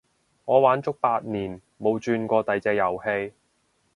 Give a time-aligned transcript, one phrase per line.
[0.45, 3.35] 我玩足八年冇轉過第隻遊戲